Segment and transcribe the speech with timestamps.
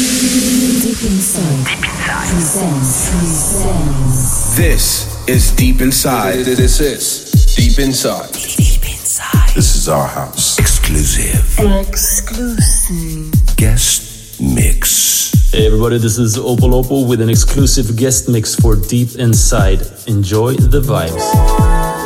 [0.00, 1.66] Deep Inside.
[1.66, 2.30] Deep Inside.
[2.30, 3.10] Presents.
[3.10, 4.56] Presents.
[4.56, 6.46] This is Deep Inside.
[6.46, 8.32] This is Deep Inside.
[8.32, 9.54] Deep Inside.
[9.54, 10.58] This is our house.
[10.58, 11.44] Exclusive.
[11.86, 13.56] Exclusive.
[13.58, 15.50] Guest mix.
[15.52, 19.82] Hey everybody, this is Opolopo with an exclusive guest mix for Deep Inside.
[20.06, 21.99] Enjoy the vibes.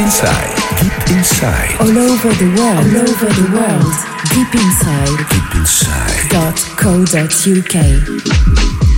[0.00, 1.76] Inside, Deep Inside.
[1.78, 3.94] All over the world, all over the world.
[4.32, 5.18] Deep Inside.
[5.28, 6.30] Deep Inside.
[6.30, 7.04] Dot co.
[7.04, 8.89] Dot uk.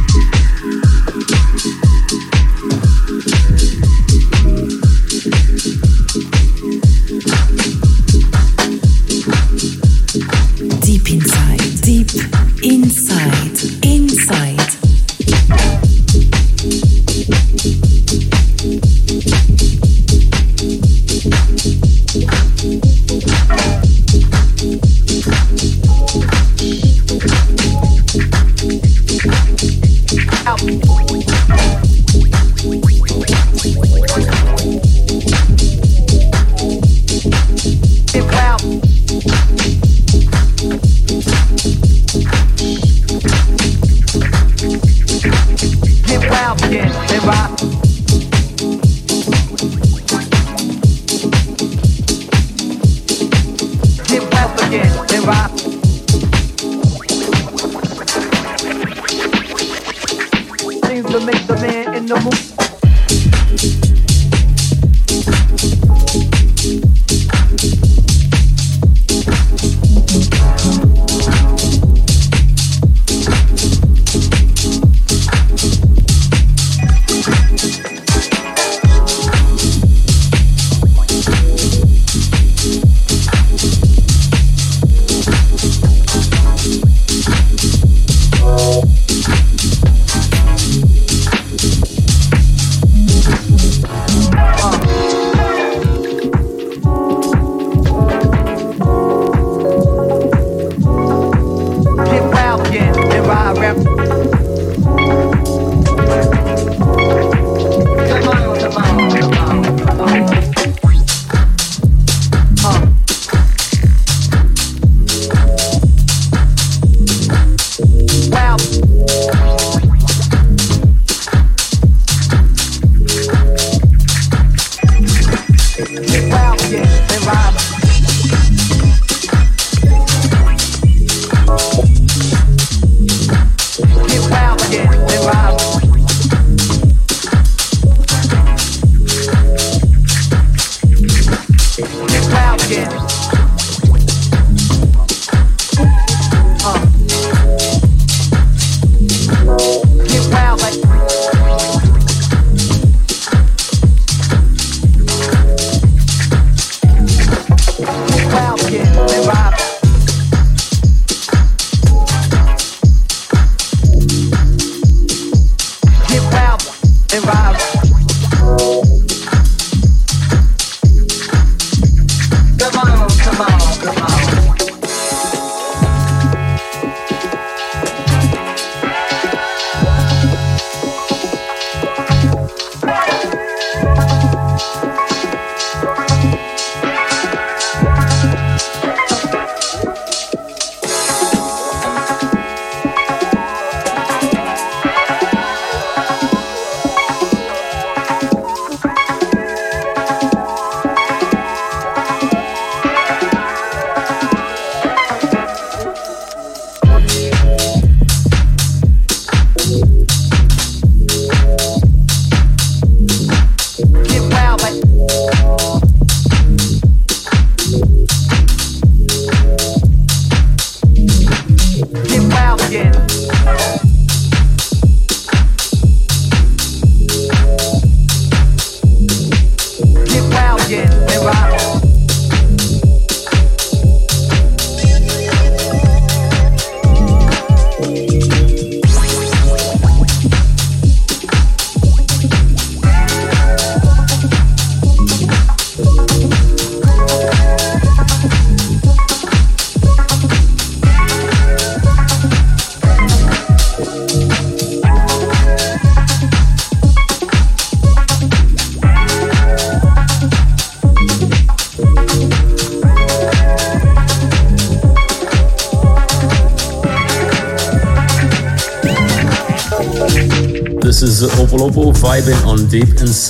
[272.02, 273.21] vibing on Deep Inside.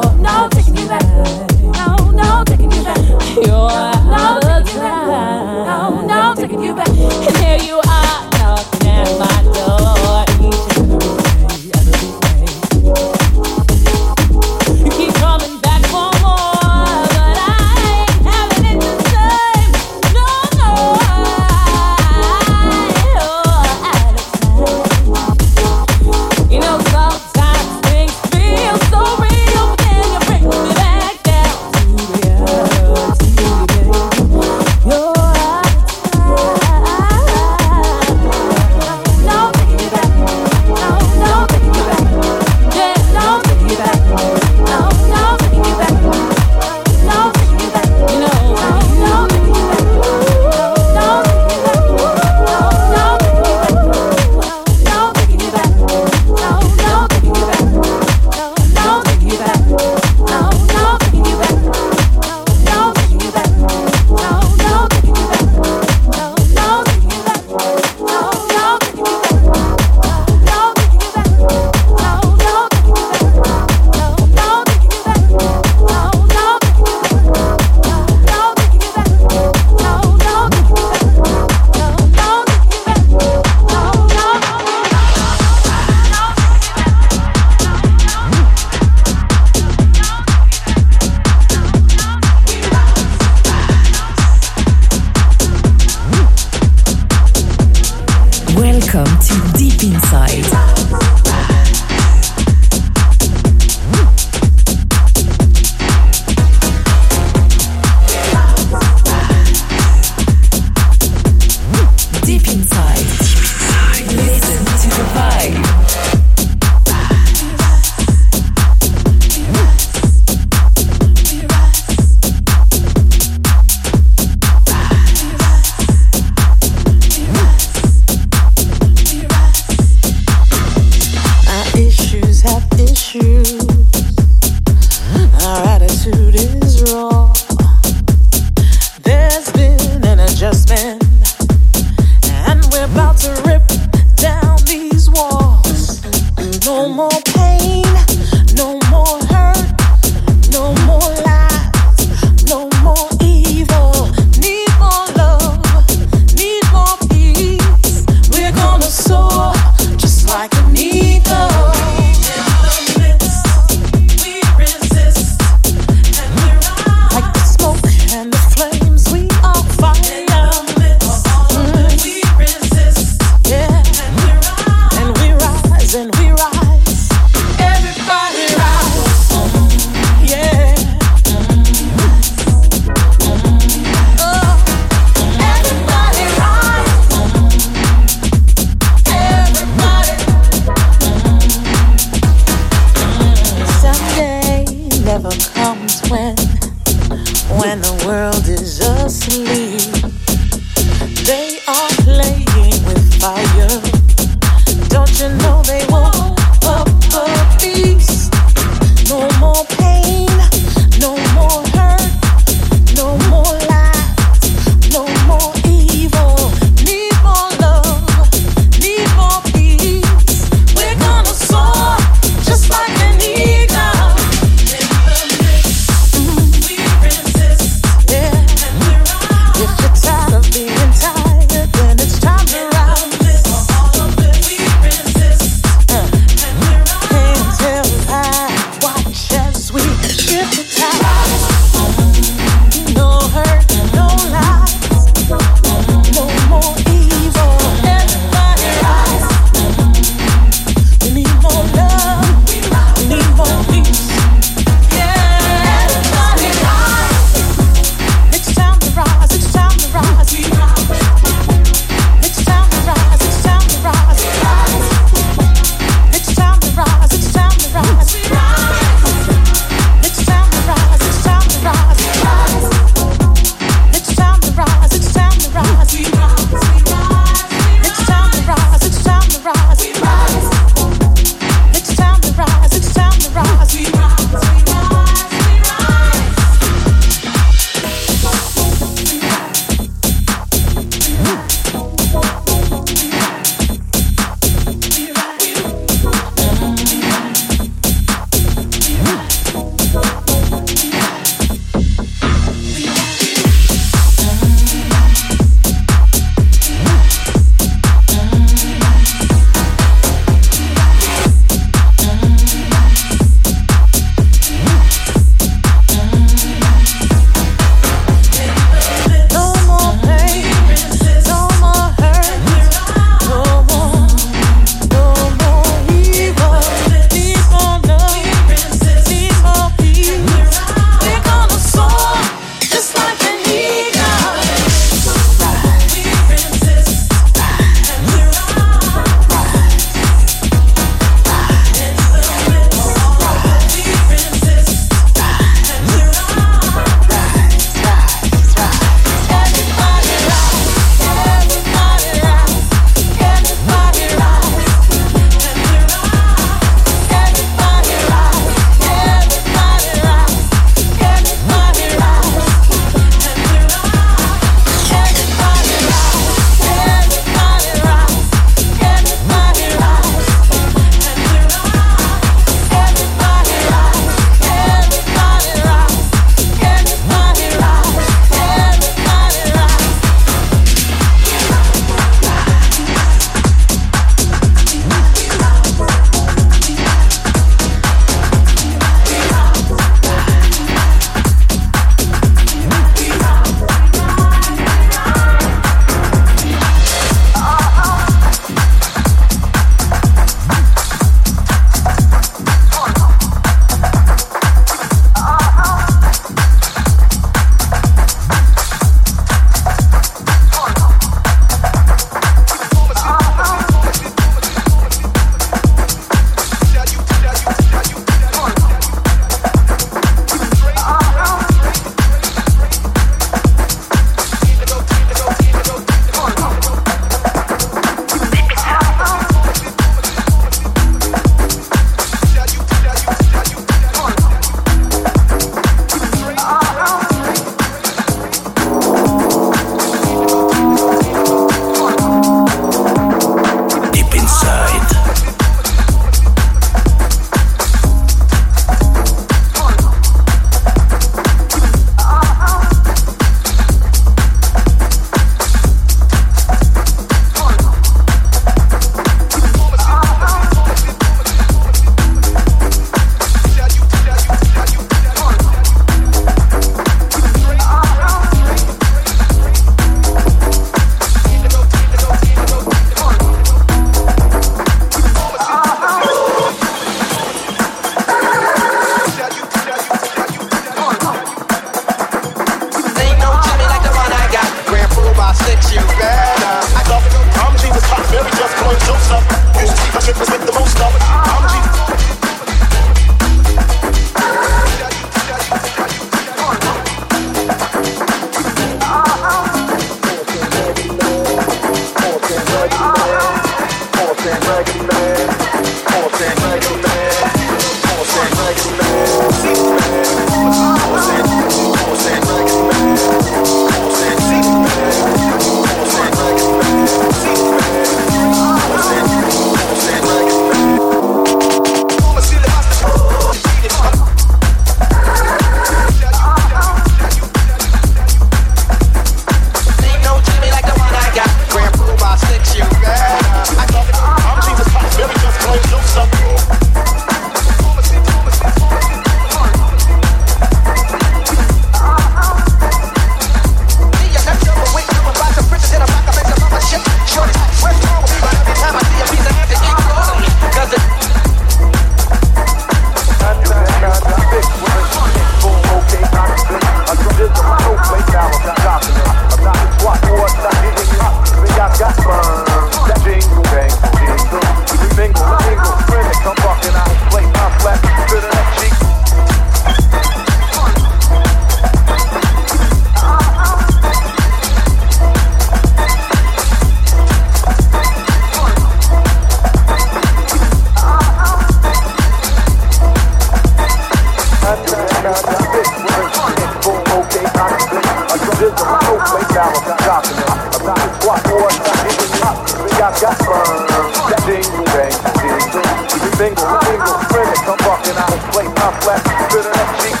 [598.61, 600.00] Out of play, my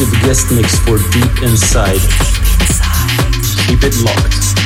[0.00, 1.98] exclusive guest mix for Deep Inside.
[3.66, 4.57] Keep it locked.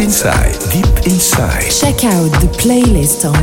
[0.00, 0.58] Inside.
[0.70, 1.70] Deep Inside.
[1.70, 3.34] Check out the playlist on